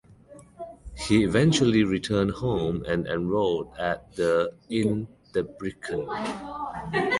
He 0.97 1.23
eventually 1.23 1.83
returned 1.83 2.31
home 2.31 2.83
and 2.87 3.05
enrolled 3.05 3.71
at 3.77 4.11
the 4.15 4.51
in 4.67 5.07
Debrecen. 5.35 6.07